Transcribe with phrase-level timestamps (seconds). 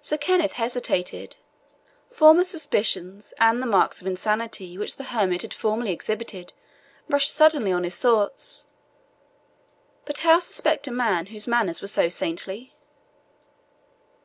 [0.00, 1.36] Sir Kenneth hesitated.
[2.08, 6.52] Former suspicions, and the marks of insanity which the hermit had formerly exhibited,
[7.08, 8.66] rushed suddenly on his thoughts;
[10.04, 12.74] but how suspect a man whose manners were so saintly?